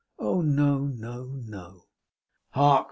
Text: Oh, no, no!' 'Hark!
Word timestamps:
Oh, 0.17 0.41
no, 0.41 0.87
no!' 0.87 1.83
'Hark! 2.53 2.79